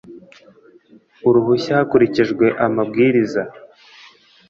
uruhushya 1.27 1.73
hakurikijwe 1.79 2.45
amabwiriza 2.65 3.41
n 3.45 3.51